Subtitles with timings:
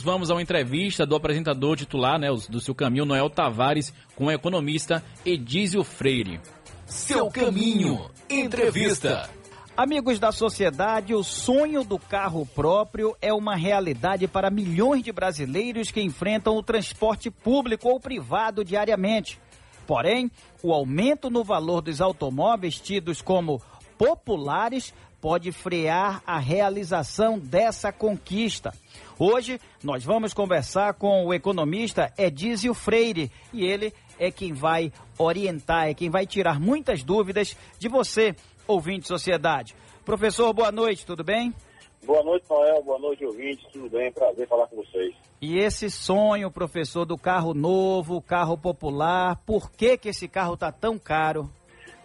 [0.00, 4.26] minutos, vamos a uma entrevista do apresentador titular né, do seu caminho, Noel Tavares, com
[4.26, 6.40] o economista Edísio Freire.
[6.86, 9.28] Seu caminho, entrevista.
[9.76, 15.90] Amigos da sociedade, o sonho do carro próprio é uma realidade para milhões de brasileiros
[15.90, 19.40] que enfrentam o transporte público ou privado diariamente.
[19.86, 20.30] Porém,
[20.62, 23.62] o aumento no valor dos automóveis tidos como
[23.96, 28.72] populares pode frear a realização dessa conquista.
[29.18, 35.88] Hoje nós vamos conversar com o economista Edísio Freire e ele é quem vai orientar,
[35.88, 38.34] é quem vai tirar muitas dúvidas de você,
[38.66, 39.74] ouvinte sociedade.
[40.04, 41.54] Professor, boa noite, tudo bem?
[42.02, 42.82] Boa noite, Noel.
[42.82, 43.66] Boa noite, ouvintes.
[43.72, 44.10] Tudo bem?
[44.10, 45.14] Prazer falar com vocês.
[45.40, 50.72] E esse sonho, professor, do carro novo, carro popular, por que que esse carro está
[50.72, 51.50] tão caro?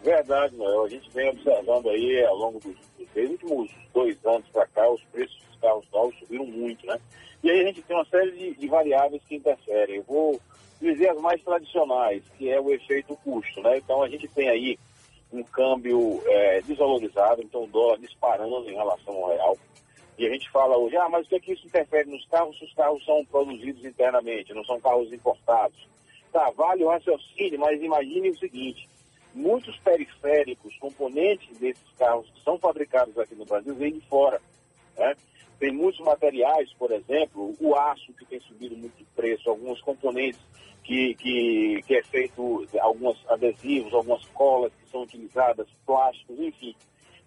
[0.04, 0.84] Verdade, Noel.
[0.84, 2.76] A gente vem observando aí ao longo dos,
[3.16, 7.00] dos últimos dois anos para cá, os preços dos carros novos subiram muito, né?
[7.44, 9.98] E aí a gente tem uma série de, de variáveis que interferem.
[9.98, 10.42] Eu vou
[10.82, 13.78] dizer as mais tradicionais, que é o efeito custo, né?
[13.78, 14.78] Então a gente tem aí
[15.32, 19.58] um câmbio é, desvalorizado, então o dólar disparando em relação ao real.
[20.18, 22.58] E a gente fala hoje, ah, mas o que é que isso interfere nos carros
[22.58, 25.78] se os carros são produzidos internamente, não são carros importados?
[26.32, 28.88] Tá, vale o raciocínio, mas imagine o seguinte,
[29.36, 34.42] muitos periféricos, componentes desses carros que são fabricados aqui no Brasil, vêm de fora.
[34.98, 35.14] Né?
[35.60, 40.40] Tem muitos materiais, por exemplo, o aço que tem subido muito de preço, alguns componentes
[40.84, 46.76] que, que, que é feito, alguns adesivos, algumas colas que são utilizadas, plásticos, enfim.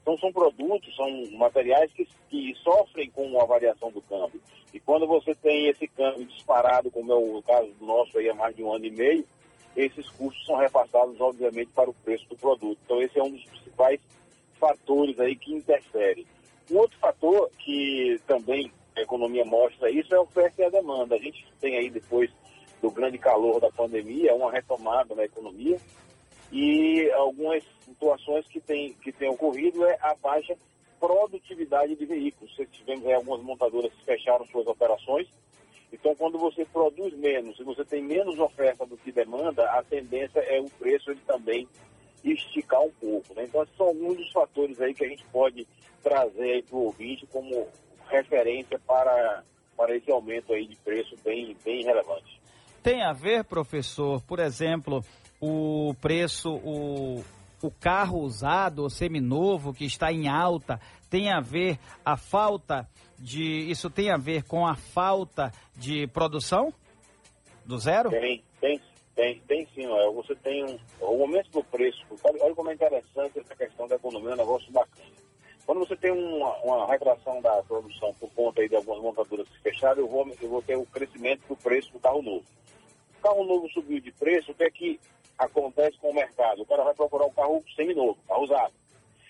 [0.00, 4.40] Então são produtos, são materiais que, que sofrem com a variação do câmbio.
[4.72, 8.34] E quando você tem esse câmbio disparado, como é o caso do nosso aí há
[8.34, 9.24] mais de um ano e meio,
[9.78, 12.78] esses custos são repassados, obviamente, para o preço do produto.
[12.84, 14.00] Então, esse é um dos principais
[14.58, 16.26] fatores aí que interferem.
[16.68, 21.14] Um outro fator que também a economia mostra isso é a oferta e a demanda.
[21.14, 22.28] A gente tem aí, depois
[22.82, 25.78] do grande calor da pandemia, uma retomada na economia
[26.50, 30.56] e algumas situações que têm que tem ocorrido é a baixa
[30.98, 32.52] produtividade de veículos.
[32.72, 35.28] Tivemos aí algumas montadoras que fecharam suas operações
[35.92, 40.40] então, quando você produz menos e você tem menos oferta do que demanda, a tendência
[40.40, 41.66] é o preço ele também
[42.22, 43.34] esticar um pouco.
[43.34, 43.44] Né?
[43.44, 45.66] Então, são alguns dos fatores aí que a gente pode
[46.02, 47.66] trazer para o ouvinte como
[48.08, 49.42] referência para,
[49.76, 52.40] para esse aumento aí de preço bem, bem relevante.
[52.82, 55.02] Tem a ver, professor, por exemplo,
[55.40, 57.24] o preço, o,
[57.62, 62.88] o carro usado seminovo que está em alta, tem a ver a falta
[63.18, 63.70] de.
[63.70, 66.72] Isso tem a ver com a falta de produção?
[67.64, 68.10] Do zero?
[68.10, 68.80] Tem, tem,
[69.14, 70.14] tem, tem sim, Noel.
[70.14, 70.78] Você tem um.
[71.00, 74.72] O aumento do preço, olha como é interessante essa questão da economia, é um negócio
[74.72, 75.18] bacana.
[75.66, 79.60] Quando você tem uma, uma retração da produção por conta aí de algumas montadoras que
[79.60, 82.44] fecharam, eu vou, eu vou ter o crescimento do preço do carro novo.
[83.18, 85.00] O carro novo subiu de preço, o que é que
[85.36, 86.62] acontece com o mercado?
[86.62, 88.72] O cara vai procurar um carro seminovo, carro usado.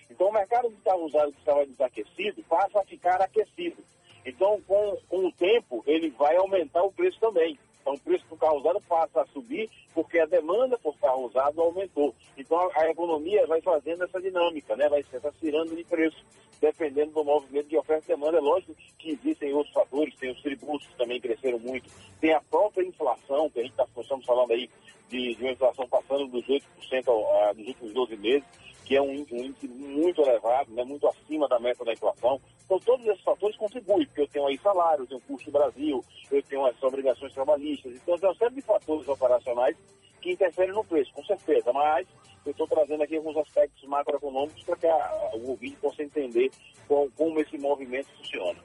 [0.09, 3.83] Então o mercado de carro usado que estava desaquecido passa a ficar aquecido.
[4.25, 7.57] Então, com, com o tempo, ele vai aumentar o preço também.
[7.81, 11.61] Então, o preço do carro usado passa a subir porque a demanda por carro usado
[11.61, 12.13] aumentou.
[12.37, 14.89] Então, a, economia vai fazendo essa dinâmica, né?
[14.89, 16.23] vai se tirando de preço,
[16.61, 18.37] dependendo do movimento de oferta e demanda.
[18.37, 21.89] É lógico que existem outros fatores, tem os tributos que também cresceram muito,
[22.19, 23.87] tem a própria inflação, que a gente está
[24.25, 24.69] falando aí
[25.07, 28.47] de, de uma inflação passando dos 8% ao, a, nos últimos 12 meses
[28.89, 32.41] que é um, índice muito elevado, né, muito acima da meta da inflação.
[32.65, 36.03] Então, todos esses fatores contribuem, porque eu tenho aí salário, eu tenho custo do Brasil,
[36.31, 37.93] eu tenho as obrigações trabalhistas.
[37.93, 39.77] Então, tem uma série de fatores operacionais
[40.19, 41.71] que interferem no preço, com certeza.
[41.71, 42.07] Mas
[42.43, 46.49] eu estou trazendo aqui alguns aspectos macroeconômicos para que a, o ouvinte possa entender
[46.87, 48.57] com, como esse movimento funciona.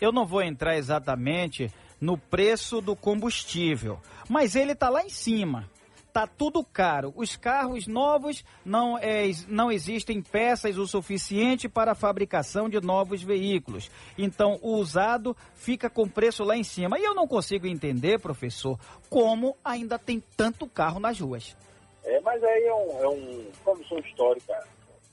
[0.00, 1.70] Eu não vou entrar exatamente
[2.00, 5.68] no preço do combustível, mas ele está lá em cima
[6.16, 7.12] tá tudo caro.
[7.14, 13.22] Os carros novos não, é, não existem peças o suficiente para a fabricação de novos
[13.22, 13.90] veículos.
[14.16, 16.98] Então, o usado fica com preço lá em cima.
[16.98, 18.78] E eu não consigo entender, professor,
[19.10, 21.54] como ainda tem tanto carro nas ruas.
[22.02, 24.54] É, mas aí é um, é um condição histórica.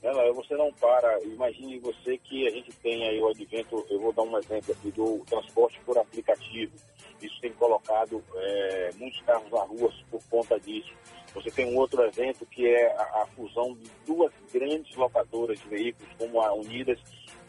[0.02, 0.10] Né?
[0.34, 4.22] Você não para, imagine você que a gente tem aí o advento, eu vou dar
[4.22, 6.72] um exemplo aqui, do transporte por aplicativo
[7.20, 10.92] isso tem colocado é, muitos carros na rua por conta disso.
[11.34, 15.68] Você tem um outro evento que é a, a, fusão de duas grandes locadoras de
[15.68, 16.98] veículos, como a Unidas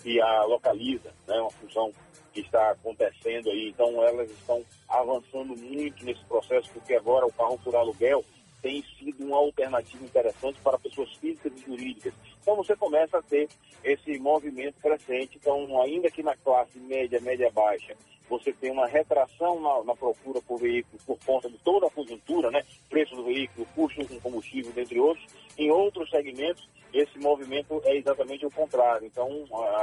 [0.03, 1.39] e a Localiza, né?
[1.39, 1.91] uma fusão
[2.33, 3.69] que está acontecendo aí.
[3.69, 8.25] Então, elas estão avançando muito nesse processo, porque agora o carro por aluguel
[8.61, 12.13] tem sido uma alternativa interessante para pessoas físicas e jurídicas.
[12.45, 13.49] Então você começa a ter
[13.83, 15.35] esse movimento crescente.
[15.41, 17.95] Então, ainda que na classe média, média baixa,
[18.29, 22.51] você tem uma retração na, na, procura por veículos por conta de toda a conjuntura,
[22.51, 22.63] né?
[22.87, 25.25] Preço do veículo, custo com combustível, dentre outros.
[25.57, 29.07] Em outros segmentos, esse movimento é exatamente o contrário.
[29.07, 29.27] Então,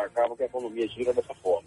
[0.05, 1.67] acaba que a economia gira dessa forma.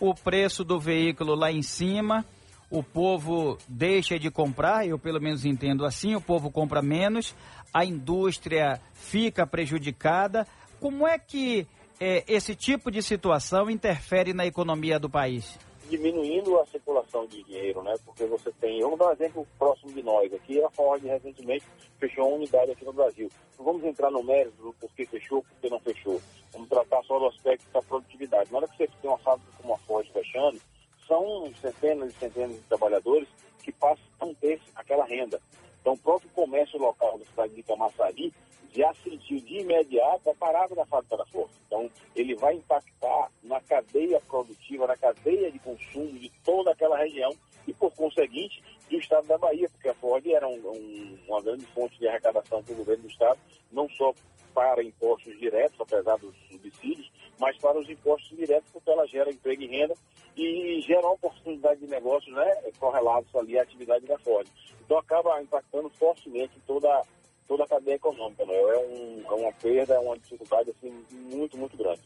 [0.00, 2.24] O preço do veículo lá em cima,
[2.70, 7.34] o povo deixa de comprar, eu pelo menos entendo assim, o povo compra menos,
[7.72, 10.46] a indústria fica prejudicada.
[10.80, 11.66] Como é que
[12.00, 15.58] é, esse tipo de situação interfere na economia do país?
[15.88, 17.94] diminuindo a circulação de dinheiro, né?
[18.04, 21.64] Porque você tem, vamos dar um exemplo próximo de nós aqui, a Ford recentemente
[21.98, 23.30] fechou uma unidade aqui no Brasil.
[23.58, 26.20] Não vamos entrar no mérito do porquê fechou, porquê não fechou.
[26.52, 28.50] Vamos tratar só do aspecto da produtividade.
[28.50, 30.60] Na hora que você tem uma fábrica como a Ford fechando,
[31.06, 33.28] são centenas e centenas de trabalhadores
[33.62, 35.40] que passam a ter aquela renda.
[35.80, 38.32] Então, o próprio comércio local da cidade de Camaçari
[38.74, 41.50] já sentiu de imediato a parada da fábrica da Ford.
[41.66, 47.34] Então, ele vai impactar na cadeia produtiva, na cadeia de consumo de toda aquela região
[47.66, 51.64] e, por conseguinte, do estado da Bahia, porque a Ford era um, um, uma grande
[51.66, 53.38] fonte de arrecadação para o governo do estado,
[53.72, 54.14] não só
[54.54, 59.62] para impostos diretos, apesar dos subsídios, mas para os impostos indiretos, porque ela gera emprego
[59.62, 59.94] e renda
[60.36, 64.46] e gera oportunidade de negócios né, correlatos ali à atividade da Ford.
[64.84, 67.02] Então acaba impactando fortemente toda,
[67.48, 68.44] toda a cadeia econômica.
[68.44, 68.54] Né?
[68.54, 72.02] É, um, é uma perda, é uma dificuldade assim, muito, muito grande.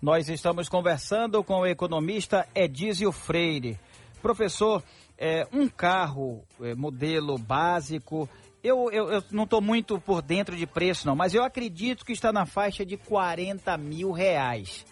[0.00, 3.78] Nós estamos conversando com o economista Edísio Freire.
[4.22, 4.82] Professor,
[5.18, 8.28] é, um carro é, modelo básico,
[8.62, 12.12] eu, eu, eu não estou muito por dentro de preço não, mas eu acredito que
[12.12, 14.86] está na faixa de 40 mil reais.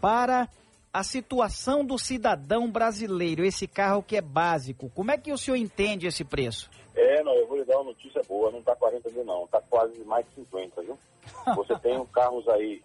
[0.00, 0.48] Para
[0.92, 5.56] a situação do cidadão brasileiro, esse carro que é básico, como é que o senhor
[5.56, 6.70] entende esse preço?
[6.94, 9.60] É, não, eu vou lhe dar uma notícia boa, não está 40 mil não, está
[9.62, 10.98] quase mais de 50, viu?
[11.56, 12.82] Você tem carros aí,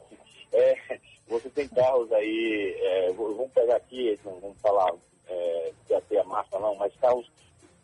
[0.53, 4.93] é, você tem carros aí, é, vamos pegar aqui, não vamos falar
[5.27, 7.29] é, até a marca não, mas carros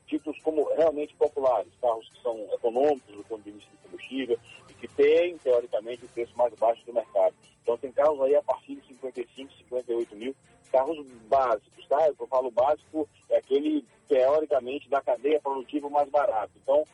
[0.08, 4.40] títulos como realmente populares, carros que são econômicos do ponto de vista de combustível
[4.70, 7.36] e que têm, teoricamente, o preço mais baixo do mercado.
[7.62, 8.83] Então tem carros aí a partir de 55,
[10.06, 10.36] 58 mil,
[10.72, 12.08] carros básicos, tá?
[12.08, 16.52] Eu falo básico, é aquele, teoricamente, da cadeia produtiva mais barato.
[16.62, 16.86] Então,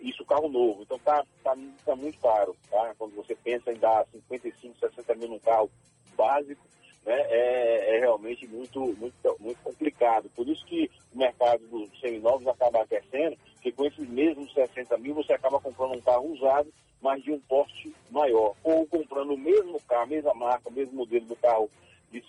[0.00, 0.82] isso carro novo.
[0.82, 2.94] Então tá, tá, tá muito caro, tá?
[2.98, 5.70] Quando você pensa em dar 55, 60 mil num carro
[6.16, 6.60] básico,
[7.06, 10.28] né, é, é, realmente muito, muito, muito complicado.
[10.34, 15.14] Por isso que o mercado dos seminovos acaba aquecendo, porque com esses mesmos 60 mil
[15.14, 18.54] você acaba comprando um carro usado, mas de um porte maior.
[18.64, 21.70] Ou comprando o mesmo carro, a mesma marca, o mesmo modelo do carro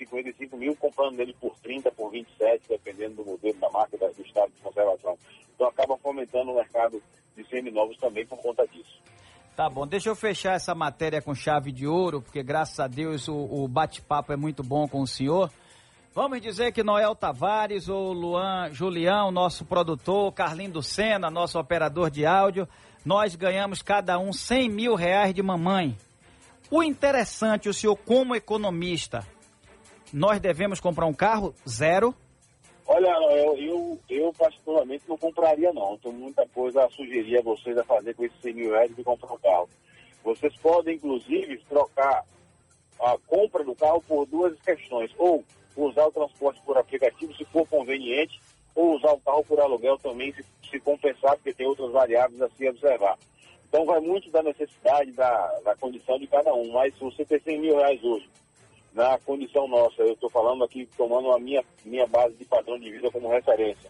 [0.09, 4.51] 55 mil, comprando ele por 30, por 27, dependendo do modelo da marca do estado
[4.51, 5.17] de conservação.
[5.55, 7.01] Então acaba fomentando o mercado
[7.35, 8.99] de seminovos também por conta disso.
[9.55, 13.27] Tá bom, deixa eu fechar essa matéria com chave de ouro, porque graças a Deus
[13.27, 15.51] o, o bate-papo é muito bom com o senhor.
[16.15, 22.09] Vamos dizer que Noel Tavares, o Luan Julião, nosso produtor, Carlinho do Sena, nosso operador
[22.09, 22.67] de áudio,
[23.05, 25.97] nós ganhamos cada um 100 mil reais de mamãe.
[26.71, 29.25] O interessante, o senhor como economista,
[30.13, 32.13] nós devemos comprar um carro zero?
[32.87, 35.97] Olha, eu, eu, eu particularmente não compraria não.
[35.97, 39.03] Tenho muita coisa a sugerir a vocês a fazer com esses 100 mil reais de
[39.03, 39.69] comprar um carro.
[40.23, 42.23] Vocês podem, inclusive, trocar
[42.99, 45.11] a compra do carro por duas questões.
[45.17, 45.43] Ou
[45.75, 48.41] usar o transporte por aplicativo, se for conveniente,
[48.75, 52.49] ou usar o carro por aluguel também, se, se compensar, porque tem outras variáveis a
[52.49, 53.17] se observar.
[53.67, 56.71] Então vai muito da necessidade, da, da condição de cada um.
[56.71, 58.27] Mas se você tem 100 mil reais hoje,
[58.93, 62.91] na condição nossa, eu estou falando aqui, tomando a minha, minha base de padrão de
[62.91, 63.89] vida como referência,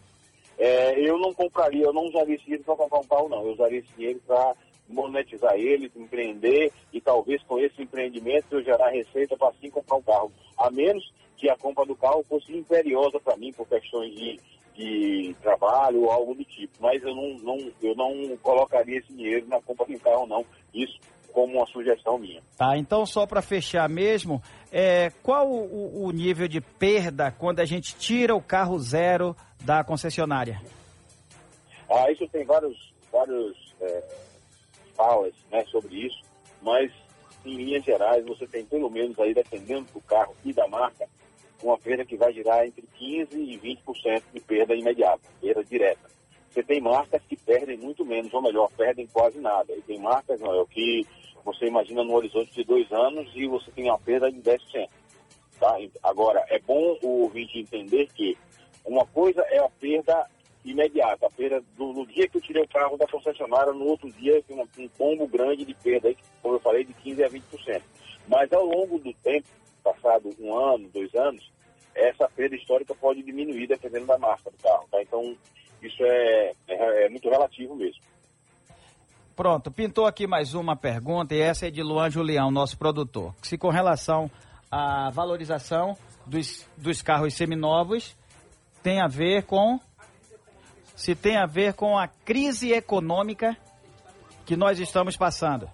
[0.59, 3.45] é, eu não compraria, eu não usaria esse dinheiro para comprar um carro, não.
[3.45, 4.53] Eu usaria esse dinheiro para
[4.89, 10.01] monetizar ele, empreender e talvez com esse empreendimento eu gerar receita para assim comprar um
[10.01, 10.31] carro.
[10.57, 14.37] A menos que a compra do carro fosse imperiosa para mim por questões de,
[14.75, 16.73] de trabalho ou algo do tipo.
[16.81, 20.45] Mas eu não, não, eu não colocaria esse dinheiro na compra de um carro, não.
[20.73, 20.99] Isso
[21.33, 22.41] como uma sugestão minha.
[22.57, 27.65] Tá, então só para fechar mesmo, é, qual o, o, nível de perda quando a
[27.65, 30.61] gente tira o carro zero da concessionária?
[31.89, 34.03] Ah, isso tem vários, vários é,
[34.95, 36.21] falas né, sobre isso,
[36.61, 36.91] mas
[37.45, 41.07] em linhas gerais você tem pelo menos aí, dependendo do carro e da marca,
[41.63, 46.18] uma perda que vai girar entre 15% e 20% de perda imediata, perda direta.
[46.49, 49.73] Você tem marcas que perdem muito menos, ou melhor, perdem quase nada.
[49.73, 51.05] E tem marcas, o que
[51.45, 54.89] você imagina no horizonte de dois anos e você tem uma perda de 10%.
[55.59, 55.77] Tá?
[56.03, 58.37] Agora, é bom o ouvinte entender que
[58.85, 60.27] uma coisa é a perda
[60.63, 61.27] imediata.
[61.27, 64.43] A perda do, no dia que eu tirei o carro da concessionária, no outro dia,
[64.49, 67.81] um, um pombo grande de perda, como eu falei, de 15% a 20%.
[68.27, 69.47] Mas ao longo do tempo,
[69.83, 71.51] passado um ano, dois anos,
[71.95, 74.87] essa perda histórica pode diminuir dependendo da marca do carro.
[74.91, 75.01] Tá?
[75.01, 75.35] Então,
[75.81, 78.01] isso é, é, é, muito relativo mesmo.
[79.35, 83.33] Pronto, pintou aqui mais uma pergunta e essa é de Luan Julião, nosso produtor.
[83.41, 84.29] Se com relação
[84.69, 85.95] à valorização
[86.25, 88.17] dos, dos carros seminovos
[88.83, 89.79] tem a ver com
[90.95, 93.55] se tem a ver com a crise econômica
[94.45, 95.69] que nós estamos passando.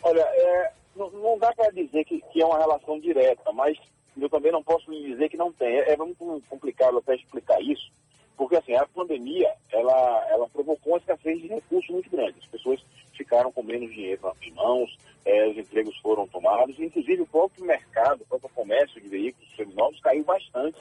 [0.00, 3.76] Olha, é, não, não, dá para dizer que, que, é uma relação direta, mas
[4.16, 5.80] eu também não posso dizer que não tem.
[5.80, 7.90] É, é muito complicado até explicar isso,
[8.36, 12.38] porque assim, a pandemia, ela, ela provocou uma escassez de recursos muito grande.
[12.40, 12.80] As pessoas
[13.12, 18.22] ficaram com menos dinheiro em mãos, é, os empregos foram tomados, inclusive o próprio mercado,
[18.22, 20.78] o próprio comércio de veículos seminovos caiu bastante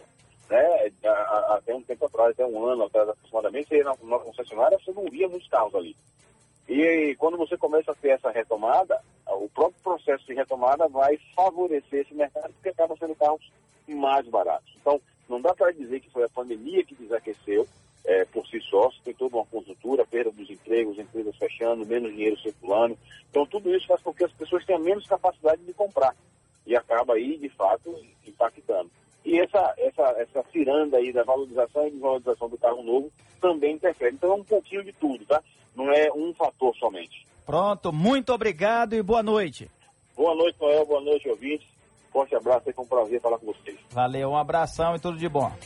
[0.50, 0.92] né,
[1.50, 5.06] até um tempo atrás, até um ano atrás aproximadamente, você na, na concessionária você não
[5.06, 5.96] via muitos carros ali.
[6.68, 12.02] E quando você começa a ter essa retomada, o próprio processo de retomada vai favorecer
[12.02, 13.52] esse mercado, porque acaba sendo carros
[13.88, 14.74] mais baratos.
[14.80, 17.68] Então, não dá para dizer que foi a pandemia que desaqueceu
[18.06, 22.38] é, por si só, tem toda uma conjuntura, perda dos empregos, empresas fechando, menos dinheiro
[22.40, 22.98] circulando.
[23.30, 26.16] Então, tudo isso faz com que as pessoas tenham menos capacidade de comprar.
[26.66, 27.96] E acaba aí, de fato,
[28.28, 28.90] impactando.
[29.26, 34.16] E essa, essa, essa ciranda aí da valorização e desvalorização do carro novo também interfere.
[34.16, 35.42] Então é um pouquinho de tudo, tá?
[35.76, 37.26] Não é um fator somente.
[37.46, 39.70] Pronto, muito obrigado e boa noite.
[40.16, 41.68] Boa noite, Noel, boa noite, ouvintes.
[42.14, 43.78] Forte abraço, foi um prazer falar com vocês.
[43.90, 45.52] Valeu, um abração e tudo de bom.